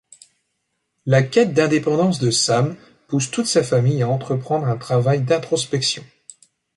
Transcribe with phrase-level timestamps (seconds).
[1.05, 2.75] La quête d'indépendance de Sam
[3.07, 6.03] pousse toute sa famille à entreprendre un travail d'introspection.